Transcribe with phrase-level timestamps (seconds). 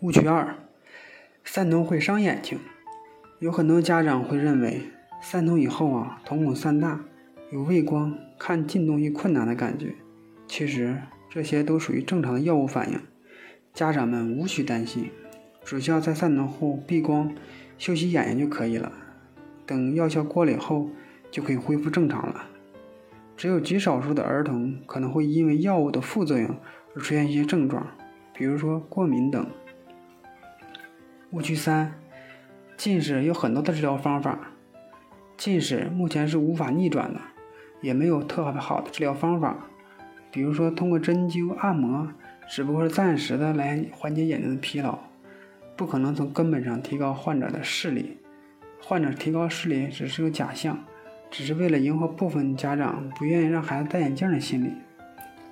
[0.00, 0.56] 误区二：
[1.44, 2.58] 散瞳会伤眼睛。
[3.38, 4.80] 有很多家长会认为，
[5.20, 7.04] 散瞳以后啊，瞳孔散大，
[7.52, 9.94] 有畏光、看近东西困难的感觉。
[10.46, 10.96] 其实
[11.28, 12.98] 这些都属于正常的药物反应，
[13.74, 15.10] 家长们无需担心，
[15.64, 17.34] 只需要在散瞳后避光
[17.76, 18.90] 休息眼睛就可以了。
[19.66, 20.88] 等药效过了以后，
[21.30, 22.46] 就可以恢复正常了。
[23.36, 26.56] 只有极少数的儿童可能会因为药物的副作用
[26.94, 27.86] 而出现一些症状，
[28.32, 29.46] 比如说过敏等。
[31.32, 31.92] 误区三：
[32.76, 34.36] 近视有很多的治疗方法，
[35.36, 37.20] 近视目前是无法逆转的，
[37.80, 39.56] 也没有特别好的治疗方法。
[40.32, 42.08] 比如说，通过针灸、按摩，
[42.48, 44.98] 只不过是暂时的来缓解眼睛的疲劳，
[45.76, 48.18] 不可能从根本上提高患者的视力。
[48.82, 50.84] 患者提高视力只是个假象，
[51.30, 54.72] 只是为了迎合部分家长不愿意让孩子戴眼镜的心理。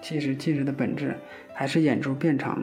[0.00, 1.16] 其实，近视的本质
[1.52, 2.62] 还是眼周变长。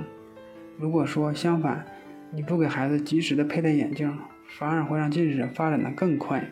[0.77, 1.85] 如果说相反，
[2.33, 4.17] 你不给孩子及时的佩戴眼镜，
[4.57, 6.49] 反而会让近视发展的更快。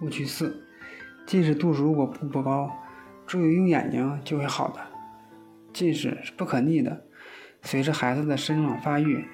[0.00, 0.64] 误区四：
[1.26, 2.70] 近视度数如果不不高。
[3.24, 4.80] 注意用眼睛就会好的。
[5.72, 7.04] 近视是不可逆的，
[7.62, 9.24] 随着孩子的生长发育，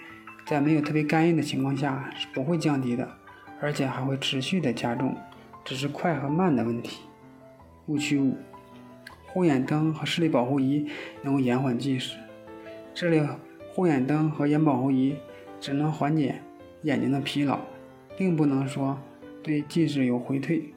[0.47, 3.09] 在没有特别干预的情况下是不会降低的，
[3.61, 5.17] 而且还会持续的加重，
[5.65, 7.03] 只是快和慢的问题。
[7.87, 8.37] 误区五：
[9.27, 10.89] 护眼灯和视力保护仪
[11.23, 12.17] 能够延缓近视。
[12.95, 13.21] 这类
[13.73, 15.17] 护眼灯和眼保护仪
[15.61, 16.43] 只能缓解
[16.83, 17.61] 眼睛的疲劳，
[18.17, 18.99] 并不能说
[19.43, 20.75] 对近视有回退，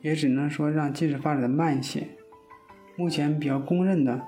[0.00, 2.06] 也只能说让近视发展的慢一些。
[2.96, 4.20] 目前比较公认的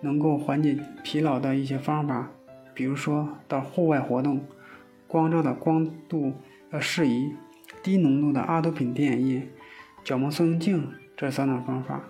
[0.00, 2.30] 能够缓解疲劳的一些方法，
[2.74, 4.40] 比如说到户外活动，
[5.06, 6.32] 光照的光度
[6.70, 7.32] 要适宜，
[7.82, 9.48] 低浓度的阿多品电眼液，
[10.04, 12.04] 角膜塑形镜这三种方法，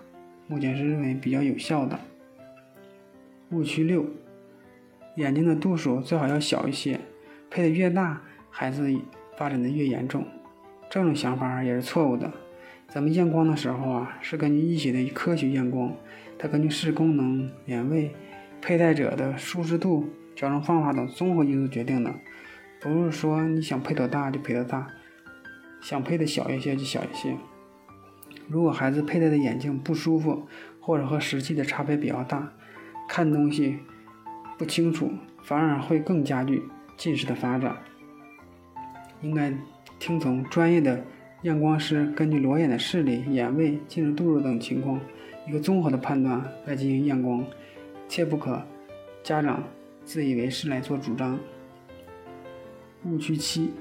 [0.47, 1.99] 目前是认为比较有效的。
[3.51, 4.05] 误区六：
[5.17, 6.99] 眼睛的度数最好要小一些，
[7.49, 8.87] 配的越大，孩子
[9.35, 10.23] 发展的越严重。
[10.91, 12.31] 这种想法也是错误的。
[12.87, 15.91] 咱们验光的时候啊，是根据医学的科学验光，
[16.37, 18.11] 它根据视功能、眼位、
[18.61, 22.13] 佩戴者的舒适度、矫正方法等综合因素决定的，
[22.79, 24.87] 不是说你想配多大就配多大，
[25.81, 27.35] 想配的小一些就小一些。
[28.47, 30.47] 如果孩子佩戴的眼镜不舒服，
[30.79, 32.53] 或者和实际的差别比较大，
[33.09, 33.79] 看东西
[34.57, 35.11] 不清楚，
[35.43, 36.63] 反而会更加剧
[36.95, 37.77] 近视的发展。
[39.21, 39.53] 应该
[39.99, 41.03] 听从专业的。
[41.43, 44.99] 验光师根据裸眼的视力、眼位、近视度数等情况，
[45.47, 47.45] 一个综合的判断来进行验光，
[48.09, 48.65] 切不可
[49.21, 49.63] 家长
[50.03, 51.39] 自以为是来做主张。
[53.05, 53.71] 误区七：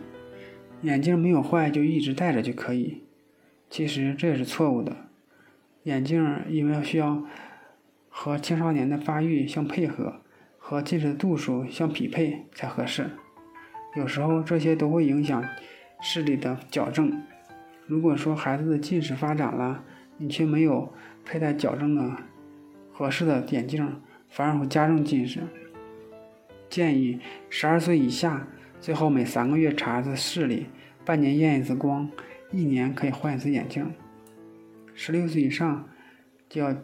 [0.82, 3.04] 眼镜没有坏就一直戴着就可以，
[3.70, 4.94] 其实这也是错误的。
[5.84, 7.24] 眼镜因为需要
[8.10, 10.20] 和青少年的发育相配合，
[10.68, 13.08] 和近视度数相匹配才合适，
[13.94, 15.44] 有时候这些都会影响
[16.00, 17.22] 视力的矫正。
[17.86, 19.84] 如果说孩子的近视发展了，
[20.16, 20.92] 你却没有
[21.24, 22.16] 佩戴矫正的
[22.92, 25.38] 合适的眼镜，反而会加重近视。
[26.68, 28.48] 建议十二岁以下
[28.80, 30.66] 最好每三个月查一次视力，
[31.04, 32.10] 半年验一次光，
[32.50, 33.94] 一年可以换一次眼镜。
[34.94, 35.88] 十六岁以上
[36.48, 36.74] 就要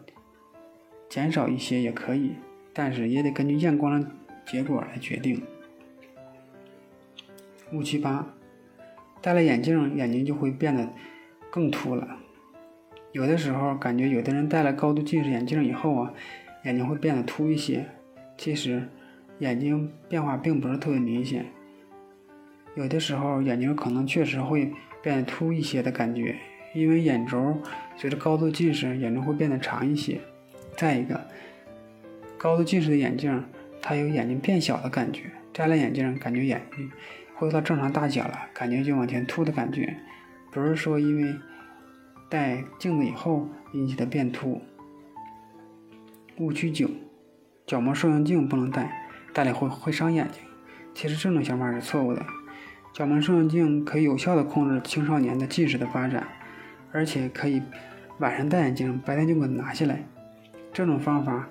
[1.09, 2.35] 减少一些也可以，
[2.73, 4.07] 但是也得根据验光的
[4.45, 5.41] 结果来决定。
[7.71, 8.27] 误区八。
[9.21, 10.89] 戴了眼镜，眼睛就会变得
[11.49, 12.17] 更凸了。
[13.13, 16.13] 有的时候感觉有的人戴了高度近视眼镜以后啊，
[16.63, 17.85] 眼睛会变得凸一些。
[18.37, 18.89] 其实
[19.39, 21.45] 眼睛变化并不是特别明显。
[22.75, 26.35] 有的时候眼睛可能确实会变得凸一些的感觉，
[26.73, 27.57] 因为眼轴
[27.95, 30.19] 随着高度近视，眼轴会变得长一些。
[30.75, 31.27] 再一个，
[32.43, 33.41] 高度近视的眼镜，
[33.81, 35.31] 它有眼睛变小的感觉。
[35.53, 36.91] 摘了眼镜，感觉眼睛。
[37.35, 39.95] 恢复到正常大小了，感觉就往前凸的感觉，
[40.51, 41.33] 不是说因为
[42.27, 44.61] 戴镜子以后引起的变凸。
[46.39, 46.89] 误区九，
[47.65, 50.41] 角膜塑形镜不能戴，戴了会会伤眼睛。
[50.93, 52.25] 其实这种想法是错误的。
[52.91, 56.27] 角膜塑形镜可以有效的控制青少年的近视的发展，
[56.91, 57.61] 而且可以
[58.17, 60.03] 晚上戴眼镜，白天就给它拿下来。
[60.73, 61.47] 这种方法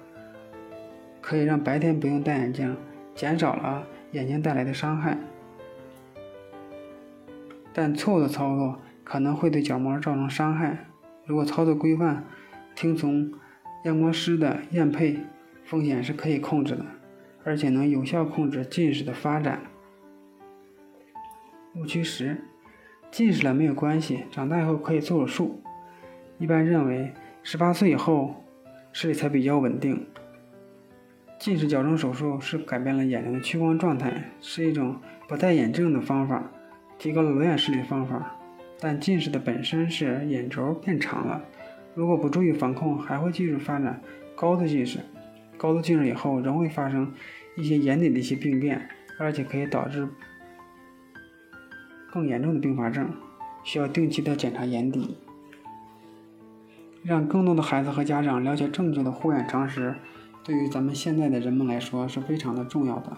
[1.22, 2.76] 可以让白天不用戴眼镜，
[3.14, 5.16] 减少了眼睛带来的伤害。
[7.72, 10.86] 但错误的操作可能会对角膜造成伤害。
[11.24, 12.24] 如果操作规范，
[12.74, 13.32] 听从
[13.84, 15.16] 验光师的验配，
[15.64, 16.84] 风险是可以控制的，
[17.44, 19.60] 而且能有效控制近视的发展。
[21.76, 22.36] 误区十：
[23.10, 25.62] 近视了没有关系，长大以后可以做手术。
[26.38, 28.44] 一般认为，十八岁以后
[28.92, 30.06] 视力才比较稳定，
[31.42, 34.96] 近视矫正手术是改变了眼睛的屈光状态，是一种
[35.26, 36.48] 不戴眼镜的方法，
[37.00, 38.36] 提高了裸眼视力的方法。
[38.78, 41.42] 但近视的本身是眼轴变长了，
[41.96, 44.00] 如果不注意防控，还会继续发展
[44.36, 45.00] 高度近视。
[45.56, 47.12] 高度近视以后，仍会发生
[47.56, 50.08] 一些眼底的一些病变，而且可以导致
[52.12, 53.10] 更严重的并发症，
[53.64, 55.18] 需要定期的检查眼底。
[57.02, 59.96] 让更多的孩子和家长了解正确的护眼常识。
[60.44, 63.16] 对于咱们现在的人们来说是非常的重要的。